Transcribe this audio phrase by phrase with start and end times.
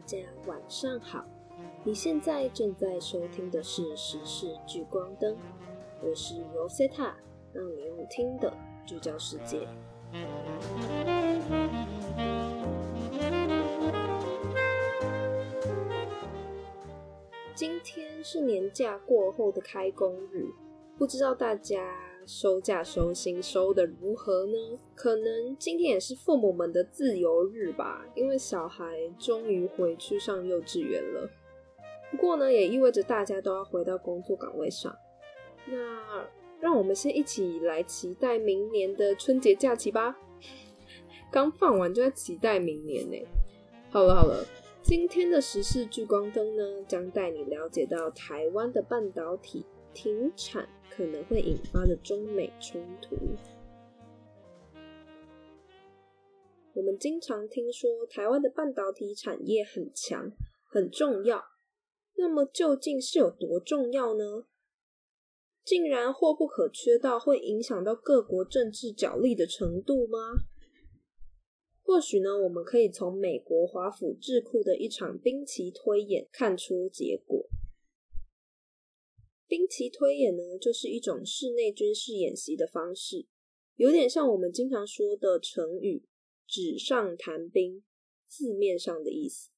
[0.00, 1.22] 大家晚上好，
[1.84, 5.34] 你现在正在收听的是《时事聚光灯》，
[6.02, 7.12] 我是 Rosetta，
[7.52, 8.50] 让你用听的
[8.86, 9.68] 聚焦世界。
[17.54, 20.46] 今天是年假过后的开工日，
[20.96, 22.09] 不知道大家。
[22.32, 24.78] 收假收心收的如何呢？
[24.94, 31.28] 可能今天也是父母们的自由日吧，因为小孩终于回去上幼稚园了。
[32.08, 34.96] 不过呢，也意味着大家都要回到工作岗位上。
[35.66, 36.24] 那
[36.60, 40.16] 让我们先一起来期待明年的春节假期吧。
[41.32, 43.26] 刚放完就在期待明年呢。
[43.90, 44.46] 好了好了，
[44.84, 50.68] 今天的时事聚光灯呢，将带你了解到台湾的半导体停产。
[50.92, 53.16] 可能会引发的中美冲突。
[56.74, 60.30] 我们经常听说台湾的半导体产业很强、
[60.66, 61.42] 很重要，
[62.16, 64.44] 那么究竟是有多重要呢？
[65.64, 70.18] 竟然货不可缺到会影响到各国政治角力的程度吗？
[71.82, 77.48] 或许呢，我们可以从美国华府智库的一场兵棋推演看出结果。
[79.50, 83.26] 兵棋推演呢，就是一种室内军事演习的方式，
[83.74, 86.04] 有点像我们经常说的成语
[86.46, 87.82] “纸上谈兵”
[88.28, 89.50] 字面上的意思，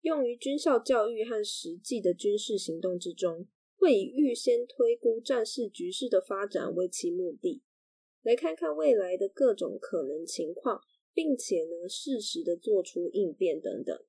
[0.00, 7.60] 用于军校教育和实际的军事行动之中，会以预先推估战事局势的发展为其目的，
[8.22, 10.80] 来看看未来的各种可能情况，
[11.12, 14.02] 并且呢适时的做出应变等等。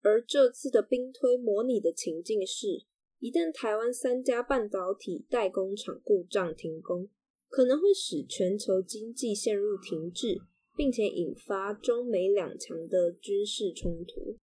[0.00, 2.86] 而这次的兵推模拟的情境是。
[3.20, 7.10] 一旦台湾三家半导体代工厂故障停工，
[7.48, 10.40] 可能会使全球经济陷入停滞，
[10.74, 14.38] 并且引发中美两强的军事冲突。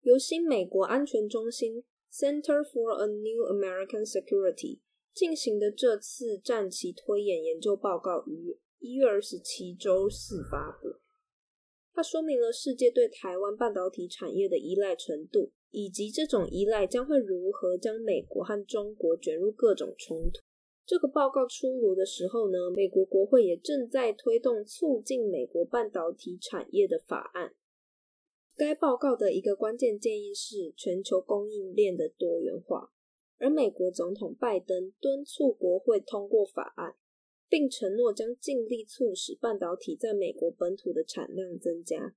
[0.00, 4.78] 由新美国安全中心 （Center for a New American Security）
[5.12, 10.96] 进行的这次战棋推演研究报告于一月二十七周四发布。
[11.92, 15.52] 它说明了世界对台湾半导体产业的依赖程度。
[15.70, 20.40] 以及这种依赖将会如何将美国和中国卷入各种冲突？
[20.84, 27.54] 这个报告出炉的时候呢，美国国会也正在推动促进美国半导体产业的法案。
[28.56, 32.90] 该报告的一个关键建议是全球供应链的多元化，
[33.38, 36.96] 而美国总统拜登敦促国会通过法案，
[37.48, 42.16] 并承诺将尽力促使半导体在美国本土的产量增加。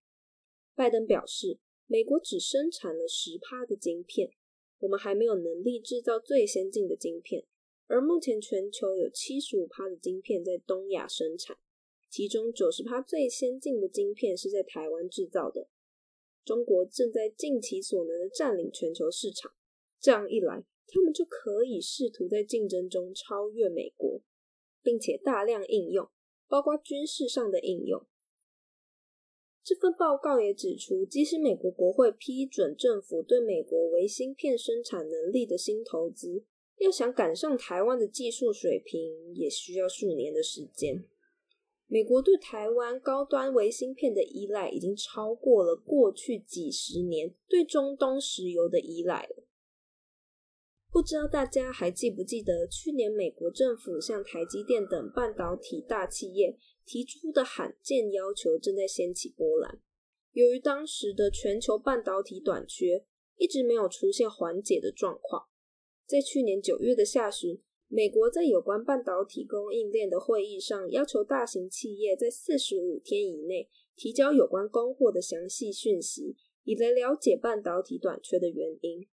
[0.76, 1.60] 拜登表示。
[1.88, 4.32] 美国只生产了十趴的晶片，
[4.80, 7.46] 我们还没有能力制造最先进的晶片。
[7.88, 11.58] 而目前全球有七十五趴的晶片在东亚生产，
[12.10, 15.70] 其中九十趴最先进的晶片是在台湾制造的。
[16.46, 19.54] 中国正在尽其所能的占领全球市场，
[20.00, 24.22] 这样一来，他们就可以试图在竞争中超越美国，
[24.82, 26.10] 并且大量应用，
[26.48, 28.06] 包括军事上的应用。
[29.64, 36.44] 这份报告也指出，即使美国国会批准政府对美国微芯片生产能力的新投资，
[36.80, 41.06] 要想赶上台湾的技术水平，也需要数年的时间。
[41.88, 49.44] 美国对台湾高端微芯片的依赖，已经超过了过去几十年对中东石油的依赖了。
[50.94, 56.58] 不知道大家还记不记得，去年美国政府向台积电等半导体大企业。
[56.86, 59.80] 提出的罕见要求正在掀起波澜。
[60.34, 63.06] 由于当时的全球半导体短缺
[63.38, 65.48] 一直没有出现缓解的状况，
[66.06, 79.08] 在去年九月的下旬，美国在有关半导体供应链的会议上，要求大型企业在四十五天以内提交有关供货的详细讯息，以来了解半导体短缺的原因。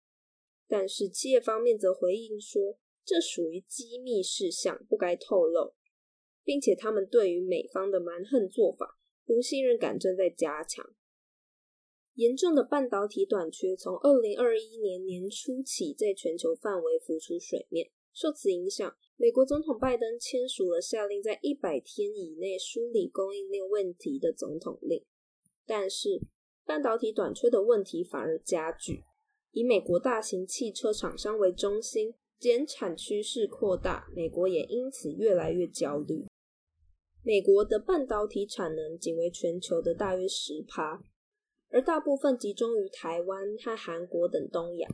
[0.70, 5.74] 但是企业方面则回应说，这属于机密事项，不该透露。
[6.42, 10.96] 并且他们对于美方的蛮横做法，不信任感正在加强。
[12.16, 17.92] 严重的半导体短缺从二零二一年年初起在全球范围浮出水面。
[18.14, 25.06] 受此影响，美国总统拜登签署了下令在一百天以内梳理供应链问题的总统令。
[25.68, 26.20] 但是，
[26.66, 29.04] 半导体短缺的问题反而加剧。
[29.52, 36.26] 以美国大型汽车厂商为中心，减产趋势扩大，美国也因此越来越焦虑。
[37.24, 41.04] 美国的半导体产能仅为全球的大约十趴，
[41.70, 44.88] 而大部分集中于台湾和韩国等东亚，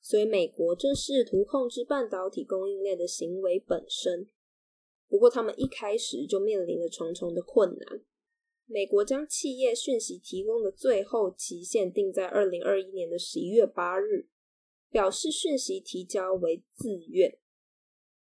[0.00, 4.26] 所以美国正试图控制半导体供应链的行为本身。
[5.08, 8.00] 不过，他们一开始就面临了重重的困难。
[8.72, 14.28] 美国将企业讯息提供的最后期限定在二零二一年的十一月八日，
[14.88, 17.36] 表示讯息提交为自愿。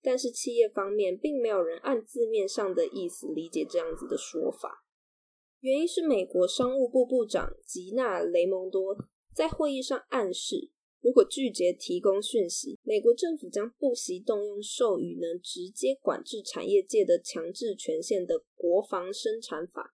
[0.03, 4.85] 但是企业方面并没有人按字面上的意思理解这样子的说法，
[5.61, 8.95] 原因是美国商务部部长吉娜雷蒙多
[9.33, 10.69] 在会议上暗示，
[11.01, 19.94] 如果拒绝提供讯息，美国政府将不惜动用授予能直接管制产业界的强制权限的国防生产法。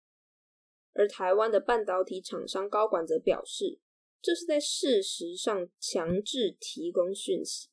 [0.92, 3.78] 而台湾的半导体厂商高管则表示，
[4.20, 7.68] 这是在事实上强制提供讯息。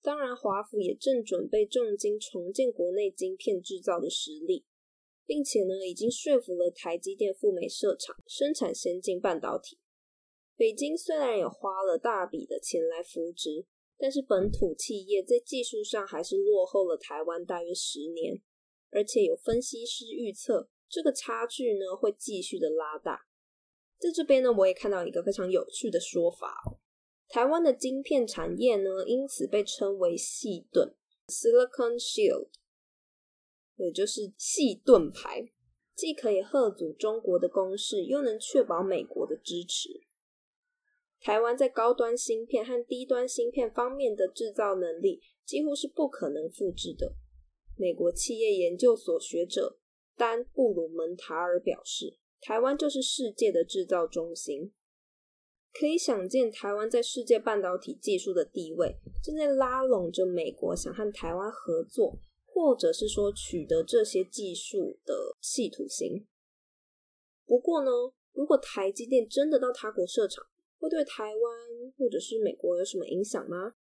[0.00, 4.64] 当然，华府也正准备重金重建国内晶片制造的实力，
[5.24, 9.78] 并且呢，已经说服了台积电赴美设厂生产先进半导体。
[10.56, 13.66] 北京虽然也花了大笔的钱来扶植，
[13.96, 18.40] 但是本土企业在技术上还是落后了台湾大约十年，
[18.90, 20.68] 而且有分析师预测。
[20.92, 23.26] 这个差距呢会继续的拉大，
[23.98, 26.54] 在这边呢我也看到一个非常有趣的说法，
[27.28, 30.94] 台湾的晶片产业呢因此被称为细盾
[31.28, 32.48] （Silicon Shield），
[33.76, 35.50] 也就是细盾牌，
[35.94, 40.02] 既可以贺阻中国的攻势，又能确保美国的支持。
[41.20, 47.14] 台湾在高端芯片和低端芯片方面的制造能力几乎是不可能复制的。
[47.78, 49.78] 美国企业研究所学者。
[50.16, 54.72] 丹布鲁门塔尔表示，台湾就是世界的制造中心。
[55.72, 66.26] 可以想见，台湾在世界半导体技术的地位，正在拉拢着美国想和台湾合作，或者是说取得这些技术的企图心。
[67.46, 67.90] 不过呢，
[68.32, 70.46] 如果台积电真的到他国设厂，
[70.78, 73.74] 会对台湾或者是美国有什么影响吗？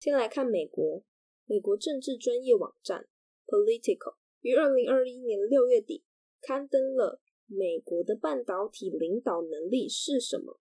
[0.00, 1.04] 先来看美国，
[1.44, 3.06] 美国政治专业网站
[3.46, 4.16] Political。
[4.40, 6.04] 于二零二一年六月底
[6.40, 7.20] 刊登了
[7.54, 10.60] 《美国的半导体领导能力是什么？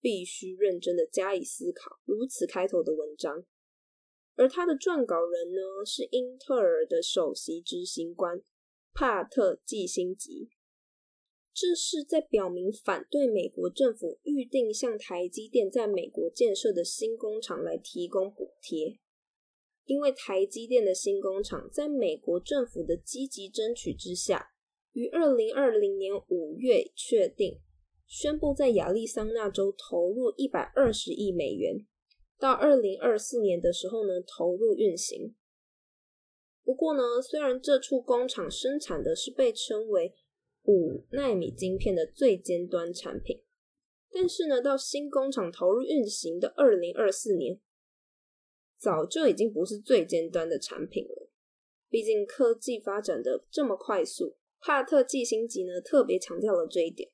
[0.00, 3.44] 必须认真的加以思考》如此开头的文章。
[4.36, 8.42] 而他的撰稿人呢，是英特尔的首席执行官
[8.92, 10.50] 帕特季辛吉。
[11.52, 18.98] 这是在表明反对美国政府预定向台积电在美国建设的新工厂来提供补贴。
[19.86, 24.52] 因为台积电的新工厂在美国政府的积极争取之下，
[24.92, 27.60] 于二零二零年五月确定
[28.04, 31.86] 宣布在亚利桑那州投入一百二十亿美元，
[32.38, 35.36] 到二零二四年的时候呢投入运行。
[36.64, 40.14] 不过呢，虽然这处工厂生产的是被称为
[40.64, 43.40] 五纳米晶片的最尖端产品，
[44.10, 47.60] 但是呢，到新工厂投入运行的二零二四年。
[48.78, 51.30] 早就已经不是最尖端的产品了。
[51.88, 57.10] 毕竟科技发展的这么快速，帕特季星级呢特别强调了这一点，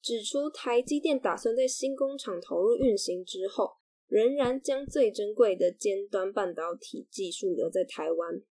[0.00, 8.42] 指出台积电打算在新工厂投入运行之后，仍然将最珍贵的尖端半导体技术留在台湾。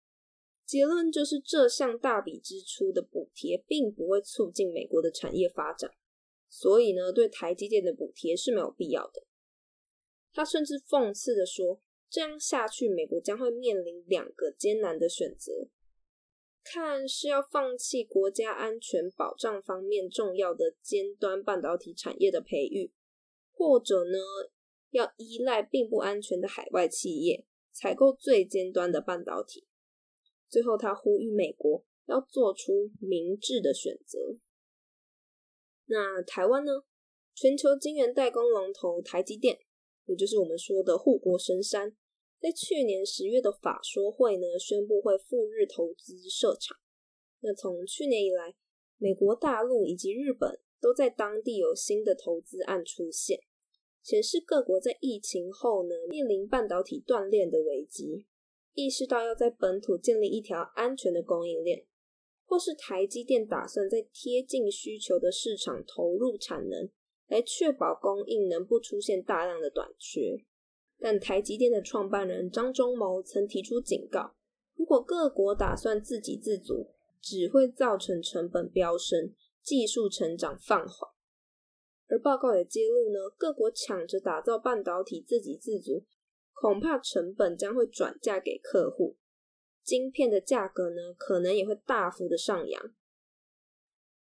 [0.65, 5.91] 结论就是这项大笔支出的补贴并不会促进美国的产业发展，
[6.49, 9.23] 所以呢，对台积电的补贴是没有必要的。
[10.33, 11.79] 他甚至讽刺的说。
[12.11, 15.69] 这样下去，美国将会面临两个艰难的选择：
[16.61, 22.91] 看是要放弃国家安全保障方面重要的尖端半导体产业的培育，
[23.53, 24.19] 或者呢，
[24.89, 29.65] 要依赖并不安全的海外企业采购最尖端的半导体。
[30.49, 34.37] 最后，他呼吁美国要做出明智的选择。
[35.85, 36.83] 那台湾呢？
[37.33, 39.57] 全球晶圆代工龙头台积电，
[40.05, 41.95] 也就是我们说的护国神山。
[42.41, 46.75] 在去年十月的法说会呢，宣布会赴日投资设厂。
[47.41, 48.55] 那从去年以来，
[48.97, 53.39] 美国大陆以及日本都在当地有新的投资案出现，
[54.01, 58.25] 显示各国在疫情后呢，面临半导体断裂的危机，
[58.73, 61.85] 意识到要在本土建立一条安全的供应链，
[62.45, 66.89] 或是台积电打算在贴近需求的市场投入产能，
[67.27, 70.43] 来确保供应能不出现大量的短缺。
[71.03, 74.35] 但台积电的创办人张忠谋曾提出警告：
[74.75, 81.09] 如果各国打算自给自足，只会造成成本飙升、技术成长放缓。
[82.07, 86.05] 而报告也揭露呢，各国抢着打造半导体自给自足，
[86.53, 89.17] 恐怕成本将会转嫁给客户，
[89.83, 92.93] 晶片的价格呢，可能也会大幅的上扬。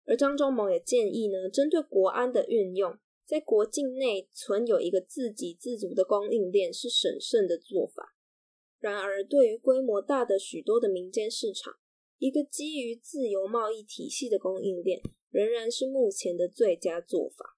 [0.05, 2.97] 而张忠谋也建议呢，针对国安的运用。
[3.25, 8.15] 在国境内存有一个自给自足的供应链是审慎的做法。
[8.79, 11.73] 然而，对于规模大的许多的民间市场，
[12.19, 15.01] 一个基于自由贸易体系的供应链
[15.31, 17.57] 仍然是目前的最佳做法。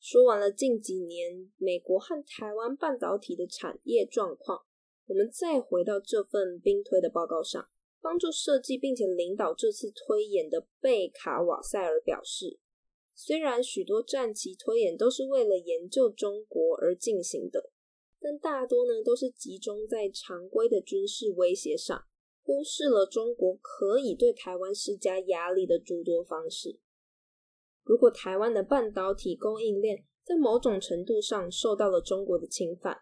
[0.00, 4.64] 说完了近几年美国和台湾半导体的产业状况，
[5.06, 7.68] 我们再回到这份兵推的报告上。
[8.00, 12.58] 帮助设计并且领导这次推演的贝卡瓦塞尔表示，
[13.14, 17.70] 虽然许多战棋推演都是为了研究中国而进行的，
[18.20, 22.04] 但大多呢都是集中在常规的军事威胁上，
[22.42, 26.80] 忽视了中国可以对台湾施加压力的诸多方式。
[27.84, 32.98] 如果台湾的半导体供应链在某种程度上受到了中国的侵犯，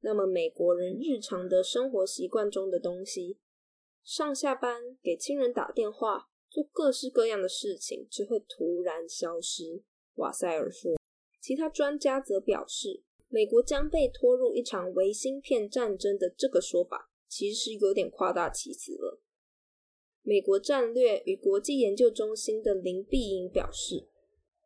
[0.00, 3.38] 那么美国人日常的生活习惯中的东西。
[4.04, 9.82] 上下班、给亲人打电话、做各式各样的事情，只会突然消失。
[10.14, 10.96] 瓦塞尔说。
[11.40, 19.20] 其他专家则表示，美国将被拖入一场微芯片战争的这个说法，其实有点夸大其词了。
[20.22, 24.08] 美国战略与国际研究中心的林碧莹表示，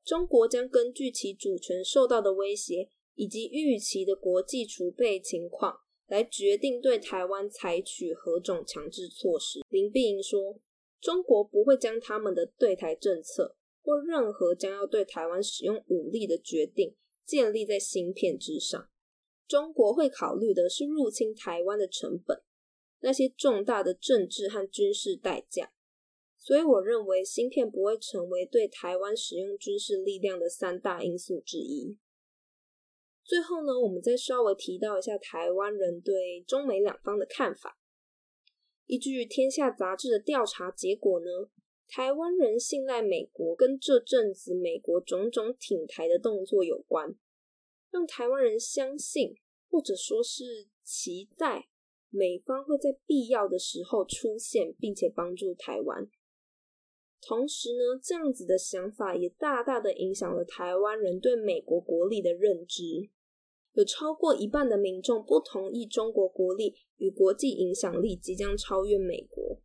[0.04, 5.80] 中国将根据其主权受到的威胁以及预期的国际储备情况。
[6.08, 9.60] 来决定对台湾采取何种强制措施。
[9.70, 10.60] 林碧莹说
[11.02, 16.94] ：“中国不会将他们的对台政策或任何将要对台湾使用武力的决定
[17.26, 18.88] 建立在芯片之上。
[19.48, 22.40] 中国会考虑的是入侵台湾的成本，
[23.00, 25.72] 那些重大的政治和军事代价。
[26.38, 31.98] 所以，我认为芯片不会成为对台湾使用军事力量的三大因素之一。”
[33.24, 37.78] 最后呢，我们再稍微提到一下台湾人对中美两方的看法。
[38.86, 41.48] 依据《天下》杂志的调查结果呢，
[41.88, 47.14] 台湾人信赖美国，跟这阵子美国种种挺台的动作有关，
[47.90, 49.36] 让台湾人相信，
[49.70, 51.68] 或者说是期待
[52.10, 56.10] 美方会在必要的时候出现，并且帮助台湾。
[57.20, 63.08] 同时呢，这样子的想法也大大的影响了台湾人对美国国力的认知。
[63.72, 69.60] 有超过一半的民众不同意中国国力与国际影响力即将超越美国。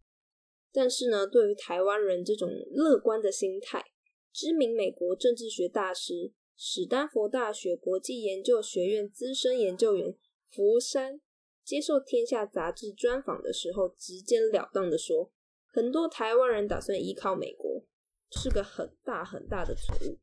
[0.71, 3.83] 但是呢，对于台湾人这种乐观的心态，
[4.31, 10.15] 知名美国政治学大师、史丹佛大学国际研究学院资深研究员
[10.49, 11.19] 福山
[11.63, 15.31] 接受《天下》杂志专访的时候，直截了当的说。
[15.69, 17.83] 很多台湾人打算依靠美国，
[18.31, 20.17] 是个很大很大的错误。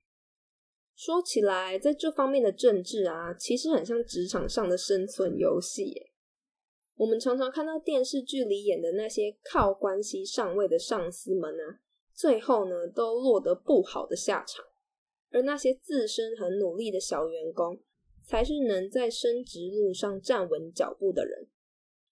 [0.95, 6.11] 说起来，在这方面的政治啊，其实很像职场上的生存游戏。
[6.97, 11.81] 我们常常看到电视剧里演的那些靠关系上位的上司们啊，
[12.13, 14.65] 最后呢都落得不好的下场，
[15.31, 17.83] 而那些自身很努力的小员工，
[18.25, 21.49] 才是能在升职路上站稳脚步的人。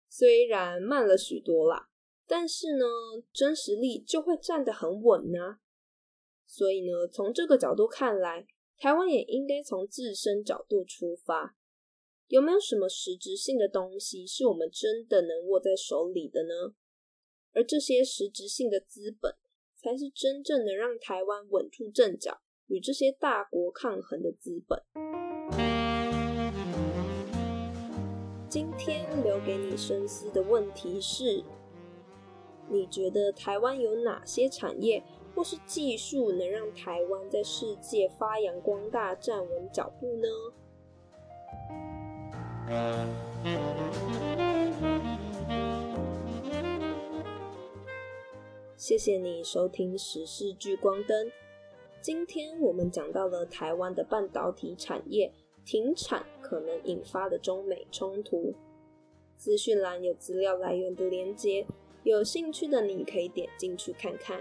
[0.09, 1.89] 虽然慢了许多啦。
[2.31, 2.85] 但是呢，
[3.33, 5.61] 真实力就会站得很稳呢。
[6.45, 8.47] 所以呢，从这个角度看来，
[8.81, 11.57] 台湾也应该从自身角度出发，
[12.29, 16.75] 有没有什么实质性的东西是我们真的能握在手里的呢？
[17.53, 19.35] 而这些实质性的资本，
[19.75, 24.81] 才是真正能让台湾稳住阵脚，与这些大国抗衡的资本。
[28.49, 31.43] 今天留给你深思的问题是。
[32.71, 35.03] 你觉得台湾有哪些产业
[35.35, 40.29] 或是技术能让台湾在世界发扬光大、站稳脚步呢？
[48.77, 51.27] 谢谢你收听《时事聚光灯》。
[52.01, 55.33] 今天我们讲到了台湾的半导体产业
[55.65, 58.55] 停产可能引发的中美冲突。
[59.37, 61.67] 资讯栏有资料来源的连接。
[62.05, 64.41] 有兴趣的你可以点进去看看。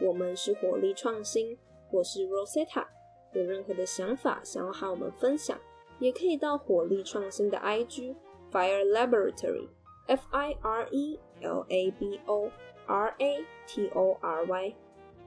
[0.00, 1.58] 我们是火力创新，
[1.90, 2.86] 我是 Rosetta。
[3.32, 5.58] 有任何的想法想要和我们分享，
[5.98, 8.14] 也可以到火力创新的 IG
[8.52, 12.50] Fire Laboratory，F I R E L A B O
[12.86, 14.74] R A T O R Y，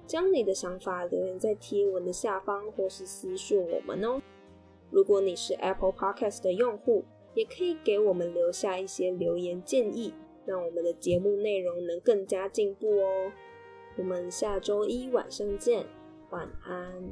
[0.07, 4.21] 将你的想法留言在贴文的下方，或是私讯我们哦。
[4.89, 7.03] 如果你是 Apple Podcast 的用户，
[7.35, 10.13] 也可以给我们留下一些留言建议。
[10.45, 13.31] 让我们的节目内容能更加进步哦！
[13.97, 15.85] 我们下周一晚上见，
[16.29, 17.09] 晚安。